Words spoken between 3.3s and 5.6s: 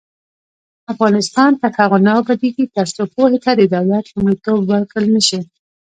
ته د دولت لومړیتوب ورکړل نشي.